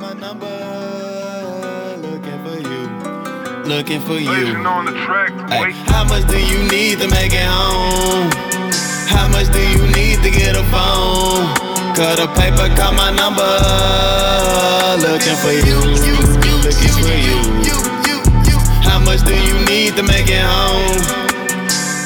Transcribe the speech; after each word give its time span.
my 0.00 0.14
number. 0.14 0.46
Looking 2.00 2.40
for 2.44 2.56
you. 2.56 2.80
Looking 3.68 4.00
for 4.00 4.18
you. 4.18 4.30
Legend 4.30 4.66
on 4.66 4.84
the 4.86 4.92
track. 5.04 5.30
Ay, 5.52 5.60
Wait. 5.60 5.74
how 5.92 6.04
much 6.04 6.26
do 6.26 6.38
you 6.40 6.58
need 6.70 6.98
to 7.00 7.08
make 7.08 7.32
it 7.34 7.44
home? 7.44 8.30
How 9.12 9.28
much 9.28 9.52
do 9.52 9.60
you 9.60 9.84
need 9.92 10.22
to 10.24 10.30
get 10.30 10.56
a 10.56 10.64
phone? 10.72 11.44
Cut 11.94 12.18
a 12.18 12.28
paper, 12.40 12.72
call 12.80 12.92
my 12.94 13.10
number. 13.12 13.52
Looking 15.04 15.36
for 15.44 15.52
you. 15.52 15.76
Looking 16.64 16.96
for 17.04 17.18
you. 17.20 17.38
How 18.80 18.98
much 18.98 19.20
do 19.26 19.34
you 19.36 19.56
need 19.66 19.96
to 19.96 20.02
make 20.02 20.28
it 20.28 20.40
home? 20.40 20.96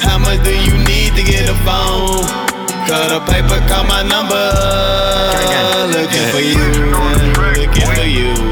How 0.03 0.17
much 0.19 0.43
do 0.43 0.51
you 0.51 0.75
need 0.83 1.15
to 1.15 1.23
get 1.23 1.47
a 1.49 1.55
phone? 1.63 2.54
Cut 2.87 3.11
a 3.11 3.19
paper, 3.25 3.59
call 3.67 3.83
my 3.85 4.03
number. 4.03 4.35
Looking 5.91 6.27
for 6.29 6.39
you. 6.39 6.61
Looking 7.57 7.95
for 7.95 8.05
you. 8.05 8.44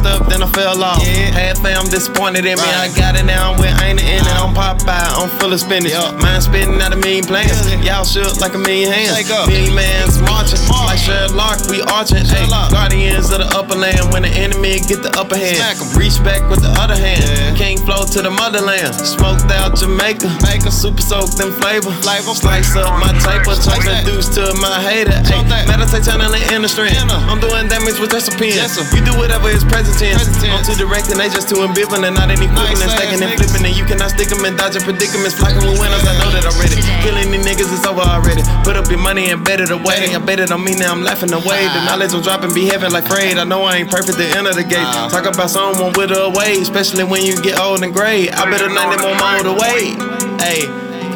Bossed 0.00 0.20
up, 0.20 0.28
then 0.28 0.42
I 0.42 0.48
fell 0.52 0.82
off. 0.82 1.02
Had 1.02 1.58
fam 1.58 1.84
disappointed 1.88 2.44
in 2.44 2.56
me. 2.56 2.64
I 2.64 2.88
got 2.96 3.16
it 3.16 3.24
now, 3.24 3.52
I'm 3.52 3.60
with 3.60 3.72
ain't 3.82 4.00
it 4.00 4.08
in 4.08 4.24
it. 4.24 4.36
I'm 4.40 4.54
Popeye, 4.54 4.88
I'm 4.88 5.28
full 5.38 5.52
of 5.52 5.60
spinach. 5.60 5.92
Mind 6.20 6.42
spitting 6.42 6.80
out 6.80 6.92
a 6.92 6.96
million 6.96 7.24
plans. 7.24 7.52
Y'all 7.84 8.04
shook 8.04 8.40
like 8.40 8.54
a 8.54 8.58
million 8.58 8.92
hands. 8.92 9.28
Million 9.46 9.74
mans 9.74 10.20
marching. 10.22 10.60
Like 10.68 10.98
Sherlock, 10.98 11.68
we 11.68 11.82
arching. 11.82 12.24
Ay, 12.24 12.48
guardians 12.70 13.30
of 13.30 13.40
the 13.40 13.48
upper 13.56 13.76
land. 13.76 14.12
When 14.12 14.22
the 14.22 14.32
enemy 14.32 14.80
get 14.80 15.02
the 15.02 15.12
upper 15.18 15.36
hand. 15.36 15.60
Reach 15.96 16.22
back 16.24 16.42
with 16.48 16.62
the 16.62 16.72
other 16.80 16.96
hand. 16.96 17.56
King 17.56 17.78
flow 17.78 18.04
to 18.06 18.22
the 18.22 18.30
motherland. 18.30 18.94
Smoked 18.94 19.50
out 19.52 19.76
Jamaica. 19.76 20.28
Make 20.42 20.64
a 20.64 20.72
super 20.72 21.02
soaked 21.02 21.40
in 21.40 21.52
flavor. 21.60 21.92
Flavor. 22.00 22.34
Slice 22.34 22.76
up 22.76 22.88
my 23.00 23.12
taper. 23.20 23.54
Turn 23.60 23.84
the 23.84 24.00
deuce 24.04 24.28
to 24.36 24.54
my 24.60 24.80
hater. 24.80 25.16
Ay, 25.28 25.66
meditate 25.68 26.04
channeling 26.30 26.54
inner 26.54 26.68
strength. 26.68 26.96
I'm 27.10 27.40
doing 27.40 27.66
damage 27.68 27.98
with 27.98 28.10
pen. 28.38 28.54
You 28.94 29.02
do 29.02 29.18
whatever 29.18 29.48
is 29.48 29.64
present 29.64 29.98
tense. 29.98 30.26
I'm 30.46 30.62
too 30.62 30.74
direct 30.78 31.10
and 31.10 31.18
they 31.18 31.28
just 31.28 31.48
too 31.48 31.62
ambivalent. 31.66 32.14
Not 32.14 32.30
any 32.30 32.46
equivalent. 32.46 32.90
Stacking 32.90 33.22
and 33.22 33.34
flipping 33.34 33.66
and 33.66 33.74
you 33.74 33.84
cannot 33.84 34.10
stick 34.10 34.28
them 34.28 34.44
in 34.44 34.56
dodging 34.56 34.82
predicaments. 34.82 35.34
Flocking 35.34 35.66
with 35.66 35.78
winners. 35.78 36.04
I 36.06 36.14
know 36.22 36.30
that 36.30 36.46
already. 36.46 36.78
Killing 37.02 37.30
these 37.34 37.42
niggas 37.42 37.70
is 37.72 37.84
over 37.86 38.02
already. 38.02 38.42
Put 38.62 38.76
up 38.76 38.86
your 38.90 39.02
money 39.02 39.30
and 39.30 39.42
bet 39.44 39.60
it 39.60 39.70
away. 39.70 40.14
I 40.14 40.18
bet 40.18 40.38
it 40.38 40.52
on 40.52 40.62
me 40.62 40.74
now. 40.76 40.92
I'm 40.92 41.02
laughing 41.02 41.32
away. 41.32 41.66
The 41.74 41.82
knowledge 41.86 42.14
I'm 42.14 42.22
dropping 42.22 42.54
be 42.54 42.66
heaven 42.66 42.92
like 42.92 43.06
Fred. 43.06 43.38
I 43.38 43.44
know 43.44 43.62
I 43.64 43.82
ain't 43.82 43.90
perfect 43.90 44.18
to 44.18 44.26
enter 44.38 44.54
the 44.54 44.64
gate. 44.64 44.86
Talk 45.10 45.26
about 45.26 45.50
someone 45.50 45.92
with 45.94 46.14
a 46.14 46.30
way, 46.30 46.58
especially 46.60 47.04
when 47.04 47.24
you 47.24 47.40
get 47.42 47.58
old 47.58 47.82
and 47.82 47.92
gray. 47.92 48.30
I 48.30 48.46
better 48.50 48.68
name 48.68 48.90
them 48.90 49.02
on 49.02 49.16
my 49.18 49.42
the 49.42 49.54
way. 49.54 49.96
Hey, 50.38 50.66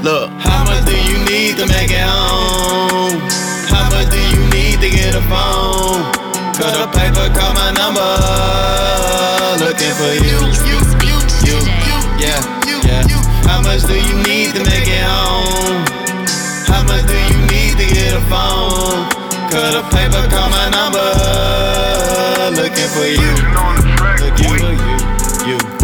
look. 0.03 0.31
How 0.41 0.65
much 0.65 0.85
do 0.87 0.92
you 0.97 1.04
phone? 5.28 6.03
Cut 6.55 6.75
a 6.77 6.86
paper, 6.92 7.27
call 7.34 7.53
my 7.55 7.70
number. 7.72 8.11
Looking 9.58 9.94
for 9.97 10.12
you. 10.12 10.39
You, 10.67 10.78
you, 11.03 11.19
you, 11.47 11.58
yeah, 12.20 12.41
yeah. 12.84 13.03
How 13.48 13.61
much 13.62 13.83
do 13.86 13.95
you 13.95 14.17
need 14.22 14.55
to 14.55 14.62
make 14.64 14.86
it 14.86 15.02
home? 15.02 15.84
How 16.67 16.83
much 16.84 17.06
do 17.06 17.17
you 17.17 17.39
need 17.52 17.77
to 17.78 17.86
get 17.95 18.14
a 18.14 18.20
phone? 18.30 19.08
Cut 19.50 19.75
a 19.75 19.83
paper, 19.95 20.25
call 20.30 20.48
my 20.50 20.69
number. 20.70 21.08
Looking 22.61 22.91
for 22.95 23.06
you. 23.06 23.30
Legend 23.34 23.56
on 23.56 23.75
the 23.77 23.83
track. 23.97 24.20
Looking 24.20 24.48
for 24.48 24.72
you, 24.72 25.52
you. 25.52 25.84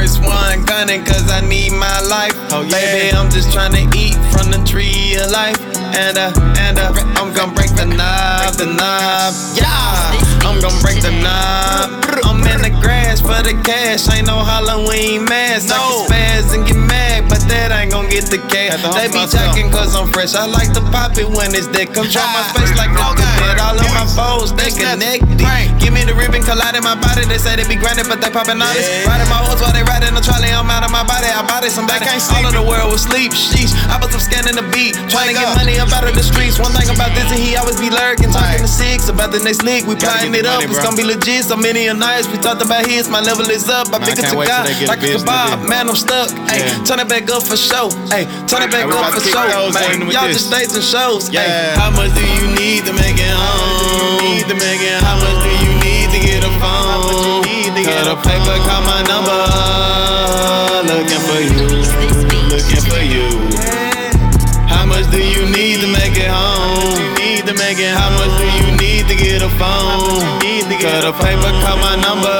First 0.00 0.24
one 0.24 0.64
gunning 0.64 1.04
cause 1.04 1.30
I 1.30 1.46
need 1.46 1.72
my 1.72 2.00
life. 2.08 2.32
Oh, 2.56 2.62
yeah. 2.62 2.72
Baby, 2.72 3.14
I'm 3.14 3.30
just 3.30 3.52
trying 3.52 3.76
to 3.76 3.84
eat 3.92 4.16
from 4.32 4.50
the 4.50 4.56
tree 4.64 5.14
of 5.20 5.30
life. 5.30 5.60
And 5.92 6.16
uh, 6.16 6.32
and 6.56 6.78
uh, 6.78 6.88
I'm 7.20 7.34
gonna 7.36 7.52
break 7.52 7.68
the 7.76 7.84
knob, 7.84 8.54
the 8.56 8.64
knob. 8.64 9.36
Yeah, 9.52 9.68
I'm 10.48 10.56
gonna 10.56 10.80
break 10.80 11.02
the 11.04 11.12
knob. 11.12 12.00
I'm 12.24 12.40
in 12.48 12.64
the 12.64 12.72
grass 12.80 13.20
for 13.20 13.44
the 13.44 13.52
cash. 13.62 14.08
Ain't 14.08 14.26
no 14.26 14.38
Halloween 14.40 15.26
mask. 15.26 15.68
No. 15.68 15.76
I 15.76 15.76
can 15.76 16.08
spaz 16.08 16.54
and 16.56 16.66
get 16.66 16.76
mad, 16.76 16.89
that 17.50 17.74
ain't 17.74 17.90
gonna 17.90 18.08
get 18.08 18.30
the 18.30 18.38
cash. 18.46 18.78
They 18.94 19.10
be 19.10 19.26
checking 19.26 19.68
cause 19.70 19.92
I'm 19.98 20.08
fresh. 20.14 20.34
I 20.38 20.46
like 20.46 20.70
to 20.78 20.82
pop 20.94 21.18
it 21.18 21.26
when 21.26 21.52
it's 21.52 21.66
there. 21.74 21.90
Control 21.90 22.26
my 22.30 22.42
face 22.54 22.72
like 22.78 22.94
a 22.94 23.10
bed. 23.18 23.58
All 23.58 23.76
of 23.76 23.90
my 23.90 24.06
foes, 24.14 24.54
they 24.54 24.70
connected. 24.70 25.42
Give 25.82 25.92
me 25.92 26.06
the 26.06 26.14
ribbon, 26.14 26.44
collide 26.46 26.76
in 26.78 26.84
my 26.86 26.94
body. 26.94 27.26
They 27.26 27.38
say 27.38 27.56
they 27.58 27.66
be 27.66 27.74
grinding, 27.74 28.06
but 28.06 28.22
they 28.22 28.30
popping 28.30 28.62
honest. 28.62 28.86
Riding 29.04 29.28
my 29.28 29.40
horse 29.42 29.58
while 29.58 29.74
they 29.74 29.82
riding 29.82 30.14
the 30.14 30.22
trolley. 30.22 30.52
I'm 30.54 30.70
out 30.70 30.86
of 30.86 30.92
my 30.94 31.02
body. 31.02 31.26
I 31.26 31.42
body 31.42 31.68
some 31.68 31.86
back. 31.90 32.06
All 32.06 32.46
of 32.46 32.54
the 32.54 32.62
world 32.62 32.94
was 32.94 33.02
sleep. 33.02 33.32
Sheesh. 33.34 33.74
I 33.90 33.98
was 33.98 34.14
up 34.14 34.22
scanning 34.22 34.54
the 34.54 34.66
beat. 34.70 34.94
Trying 35.10 35.34
to 35.34 35.34
get 35.34 35.50
money 35.58 35.82
up 35.82 35.90
out 35.90 36.06
of 36.06 36.14
the 36.14 36.22
streets. 36.22 36.60
One 36.60 36.70
thing 36.76 36.88
about 36.92 37.10
this, 37.18 37.26
and 37.32 37.40
he 37.40 37.56
always 37.56 37.80
be 37.80 37.90
lurking. 37.90 38.30
Talking 38.30 38.62
to 38.62 38.70
six 38.70 39.08
about 39.08 39.32
the 39.34 39.42
next 39.42 39.66
league. 39.66 39.88
We 39.88 39.96
plotting 39.98 40.36
it 40.36 40.46
up. 40.46 40.62
It's 40.62 40.78
gonna 40.78 40.96
be 40.96 41.04
legit. 41.04 41.48
So 41.50 41.56
many 41.56 41.88
a 41.88 41.94
nights. 41.94 42.28
We 42.30 42.38
talked 42.38 42.62
about 42.62 42.86
his. 42.86 43.08
My 43.08 43.20
level 43.20 43.48
is 43.50 43.68
up. 43.68 43.90
I 43.90 43.98
pick 43.98 44.20
it 44.20 44.28
to 44.30 44.36
God. 44.38 44.68
Like 44.86 45.02
a 45.02 45.18
kebab. 45.18 45.66
Man, 45.66 45.88
I'm 45.88 45.96
stuck. 45.96 46.30
Turn 46.86 47.00
it 47.00 47.08
back 47.08 47.26
up 47.32 47.39
for 47.46 47.56
show. 47.56 47.88
Hey, 48.10 48.24
turn 48.46 48.62
it 48.64 48.70
back 48.70 48.86
up 48.90 49.14
for 49.14 49.20
to 49.20 49.26
show. 49.26 49.70
Man, 49.72 50.10
y'all 50.10 50.28
just 50.28 50.48
states 50.48 50.74
and 50.74 50.84
shows. 50.84 51.30
Yeah. 51.30 51.74
Ay, 51.74 51.80
how 51.80 51.90
much 51.90 52.12
do 52.14 52.24
you 52.24 52.46
need 52.56 52.84
to 52.86 52.92
make 52.92 53.16
it 53.16 53.32
home? 53.32 54.20
Need 54.20 54.48
to 54.48 54.56
make 54.56 54.82
it. 54.82 54.98
How 55.00 55.16
much 55.20 55.38
do 55.44 55.52
you 55.64 55.72
need 55.80 56.08
to 56.12 56.20
get 56.20 56.44
a 56.44 56.52
phone? 56.60 57.44
Cut 57.80 58.06
a 58.12 58.16
paper, 58.20 58.56
call 58.68 58.82
my 58.84 59.00
number. 59.08 59.40
Looking 60.84 61.22
for 61.24 61.40
you. 61.40 61.64
Looking 62.52 62.84
for 62.88 63.02
you. 63.02 63.28
How 64.68 64.84
much 64.86 65.10
do 65.10 65.22
you 65.22 65.46
need 65.48 65.80
to 65.80 65.88
make 65.88 66.16
it 66.16 66.30
home? 66.30 67.14
Need 67.16 67.46
to 67.46 67.54
make 67.54 67.78
it. 67.78 67.94
How 67.94 68.10
much 68.18 68.32
do 68.38 68.46
you 68.58 68.76
need 68.76 69.08
to 69.08 69.16
get 69.16 69.42
a 69.42 69.50
phone? 69.60 70.40
Cut 70.80 71.04
a 71.04 71.12
paper, 71.12 71.52
call 71.60 71.76
my 71.76 71.96
number. 71.96 72.39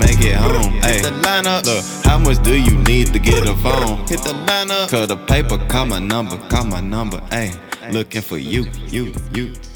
Make 0.00 0.20
it 0.24 0.34
home? 0.34 0.72
Hey, 0.82 1.02
the 1.02 1.12
lineup. 1.26 1.64
Look, 1.64 1.84
how 2.04 2.18
much 2.18 2.42
do 2.42 2.54
you 2.58 2.76
need 2.90 3.08
to 3.12 3.18
get 3.18 3.46
a 3.46 3.54
phone? 3.56 3.98
Hit 4.08 4.22
the 4.24 4.34
lineup. 4.48 4.88
Cut 4.88 5.08
the 5.08 5.16
paper, 5.16 5.58
call 5.68 5.86
my 5.86 5.98
number, 5.98 6.36
call 6.48 6.64
my 6.64 6.80
number. 6.80 7.20
Hey, 7.30 7.52
looking 7.92 8.22
for 8.22 8.38
you, 8.38 8.64
you, 8.88 9.12
you, 9.34 9.52
you. 9.52 9.69